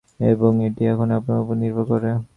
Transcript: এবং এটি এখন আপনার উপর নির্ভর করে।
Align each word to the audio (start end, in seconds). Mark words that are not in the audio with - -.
এবং 0.27 0.51
এটি 0.67 0.83
এখন 0.91 1.07
আপনার 1.17 1.41
উপর 1.43 1.55
নির্ভর 1.61 1.85
করে। 1.91 2.09